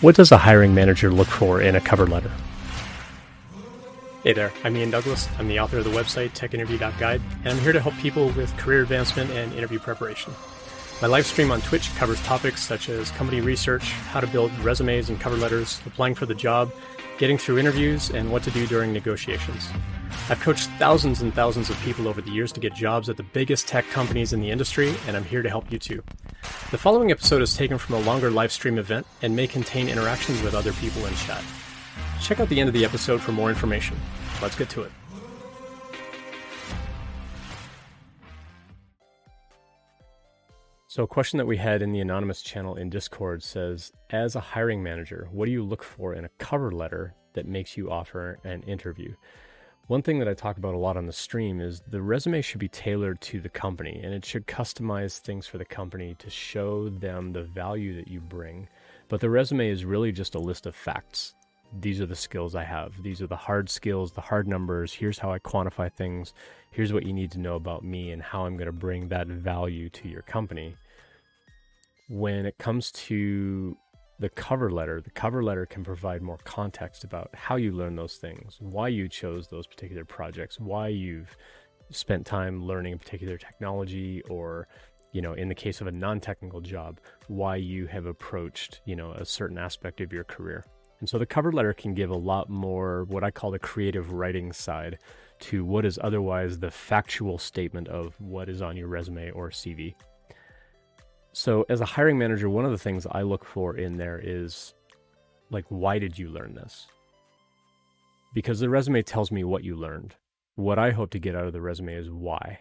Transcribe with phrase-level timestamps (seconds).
[0.00, 2.30] What does a hiring manager look for in a cover letter?
[4.24, 5.28] Hey there, I'm Ian Douglas.
[5.38, 8.80] I'm the author of the website techinterview.guide, and I'm here to help people with career
[8.80, 10.32] advancement and interview preparation.
[11.02, 15.10] My live stream on Twitch covers topics such as company research, how to build resumes
[15.10, 16.72] and cover letters, applying for the job,
[17.18, 19.68] getting through interviews, and what to do during negotiations.
[20.30, 23.22] I've coached thousands and thousands of people over the years to get jobs at the
[23.22, 26.02] biggest tech companies in the industry, and I'm here to help you too.
[26.70, 30.40] The following episode is taken from a longer live stream event and may contain interactions
[30.42, 31.42] with other people in chat.
[32.20, 33.96] Check out the end of the episode for more information.
[34.40, 34.92] Let's get to it.
[40.86, 44.40] So, a question that we had in the anonymous channel in Discord says As a
[44.40, 48.38] hiring manager, what do you look for in a cover letter that makes you offer
[48.44, 49.14] an interview?
[49.90, 52.60] One thing that I talk about a lot on the stream is the resume should
[52.60, 56.88] be tailored to the company and it should customize things for the company to show
[56.88, 58.68] them the value that you bring.
[59.08, 61.34] But the resume is really just a list of facts.
[61.80, 63.02] These are the skills I have.
[63.02, 64.92] These are the hard skills, the hard numbers.
[64.92, 66.34] Here's how I quantify things.
[66.70, 69.26] Here's what you need to know about me and how I'm going to bring that
[69.26, 70.76] value to your company.
[72.08, 73.76] When it comes to
[74.20, 78.16] the cover letter, the cover letter can provide more context about how you learn those
[78.16, 81.34] things, why you chose those particular projects, why you've
[81.90, 84.68] spent time learning a particular technology or
[85.12, 89.10] you know in the case of a non-technical job why you have approached you know
[89.12, 90.64] a certain aspect of your career.
[91.00, 94.12] And so the cover letter can give a lot more what i call the creative
[94.12, 94.98] writing side
[95.40, 99.94] to what is otherwise the factual statement of what is on your resume or cv
[101.40, 104.74] so, as a hiring manager, one of the things I look for in there is
[105.48, 106.86] like, why did you learn this?
[108.34, 110.16] Because the resume tells me what you learned.
[110.56, 112.58] What I hope to get out of the resume is why.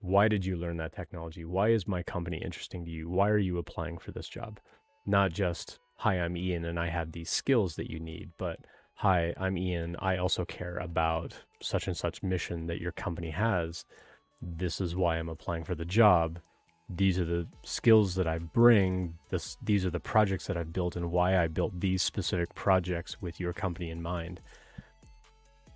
[0.00, 1.44] Why did you learn that technology?
[1.44, 3.10] Why is my company interesting to you?
[3.10, 4.60] Why are you applying for this job?
[5.04, 8.60] Not just, hi, I'm Ian and I have these skills that you need, but
[8.94, 9.94] hi, I'm Ian.
[9.98, 13.84] I also care about such and such mission that your company has.
[14.40, 16.40] This is why I'm applying for the job
[16.96, 19.14] these are the skills that I bring.
[19.28, 23.20] This, these are the projects that I've built and why I built these specific projects
[23.20, 24.40] with your company in mind.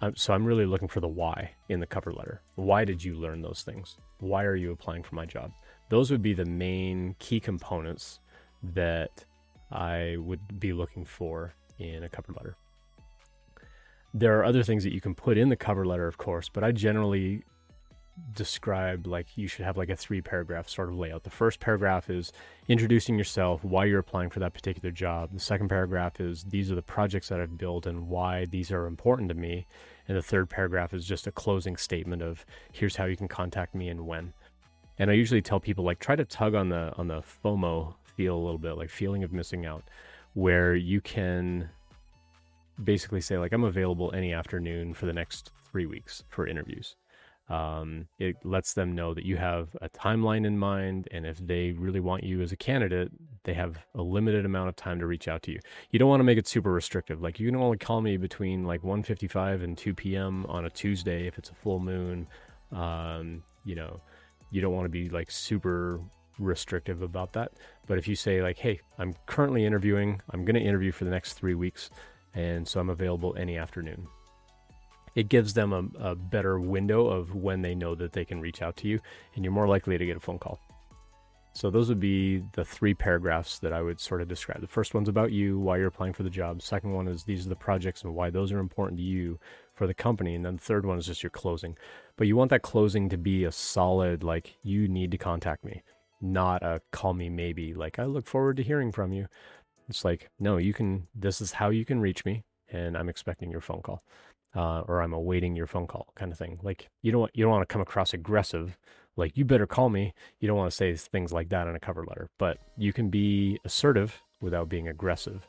[0.00, 2.42] Um, so I'm really looking for the why in the cover letter.
[2.56, 3.96] Why did you learn those things?
[4.18, 5.52] Why are you applying for my job?
[5.88, 8.20] Those would be the main key components
[8.62, 9.24] that
[9.70, 12.56] I would be looking for in a cover letter.
[14.12, 16.64] There are other things that you can put in the cover letter, of course, but
[16.64, 17.44] I generally
[18.32, 21.24] describe like you should have like a three paragraph sort of layout.
[21.24, 22.32] The first paragraph is
[22.68, 25.30] introducing yourself, why you're applying for that particular job.
[25.32, 28.86] The second paragraph is these are the projects that I've built and why these are
[28.86, 29.66] important to me.
[30.06, 33.74] And the third paragraph is just a closing statement of here's how you can contact
[33.74, 34.32] me and when.
[34.98, 38.36] And I usually tell people like try to tug on the on the FOMO feel
[38.36, 39.82] a little bit, like feeling of missing out,
[40.34, 41.68] where you can
[42.82, 46.96] basically say like I'm available any afternoon for the next three weeks for interviews
[47.48, 51.72] um, it lets them know that you have a timeline in mind, and if they
[51.72, 53.10] really want you as a candidate,
[53.44, 55.60] they have a limited amount of time to reach out to you.
[55.90, 57.20] You don't want to make it super restrictive.
[57.20, 60.46] Like you can only call me between like 1:55 and 2 p.m.
[60.46, 62.26] on a Tuesday if it's a full moon.
[62.72, 64.00] Um, you know,
[64.50, 66.00] you don't want to be like super
[66.38, 67.52] restrictive about that.
[67.86, 70.22] But if you say like, "Hey, I'm currently interviewing.
[70.30, 71.90] I'm going to interview for the next three weeks,
[72.32, 74.08] and so I'm available any afternoon."
[75.14, 78.62] It gives them a, a better window of when they know that they can reach
[78.62, 79.00] out to you,
[79.34, 80.58] and you're more likely to get a phone call.
[81.56, 84.60] So those would be the three paragraphs that I would sort of describe.
[84.60, 86.60] The first one's about you, why you're applying for the job.
[86.60, 89.38] Second one is these are the projects and why those are important to you
[89.72, 90.34] for the company.
[90.34, 91.78] And then the third one is just your closing.
[92.16, 95.84] But you want that closing to be a solid, like, you need to contact me,
[96.20, 99.28] not a call me maybe, like, I look forward to hearing from you.
[99.88, 102.42] It's like, no, you can, this is how you can reach me,
[102.72, 104.02] and I'm expecting your phone call
[104.54, 106.58] uh, or I'm awaiting your phone call kind of thing.
[106.62, 108.78] Like you don't want, you don't want to come across aggressive.
[109.16, 110.12] Like you better call me.
[110.40, 113.10] You don't want to say things like that in a cover letter, but you can
[113.10, 115.46] be assertive without being aggressive.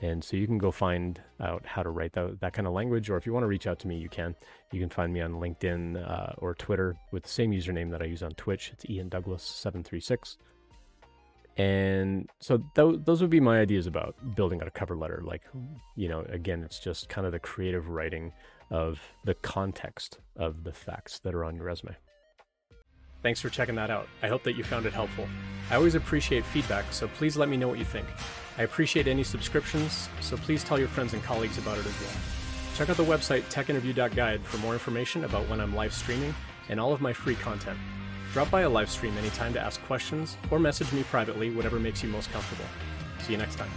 [0.00, 3.08] And so you can go find out how to write that, that kind of language,
[3.08, 4.34] or if you want to reach out to me, you can.
[4.72, 8.06] You can find me on LinkedIn uh, or Twitter with the same username that I
[8.06, 8.70] use on Twitch.
[8.72, 10.38] It's Ian Douglas seven three six.
[11.56, 15.22] And so th- those would be my ideas about building out a cover letter.
[15.24, 15.42] Like,
[15.96, 18.32] you know, again, it's just kind of the creative writing
[18.70, 21.94] of the context of the facts that are on your resume.
[23.22, 24.08] Thanks for checking that out.
[24.22, 25.28] I hope that you found it helpful.
[25.70, 28.06] I always appreciate feedback, so please let me know what you think.
[28.58, 32.10] I appreciate any subscriptions, so please tell your friends and colleagues about it as well.
[32.74, 36.34] Check out the website techinterview.guide for more information about when I'm live streaming
[36.68, 37.78] and all of my free content.
[38.32, 42.02] Drop by a live stream anytime to ask questions or message me privately, whatever makes
[42.02, 42.64] you most comfortable.
[43.20, 43.70] See you next time.